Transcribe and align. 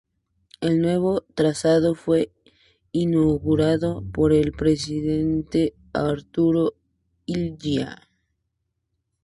El 0.61 0.81
nuevo 0.81 1.21
trazado 1.35 1.93
fue 1.93 2.31
inaugurado 2.91 4.03
por 4.11 4.33
el 4.33 4.51
Presidente 4.51 5.75
Arturo 5.93 6.73
Illia. 7.27 8.09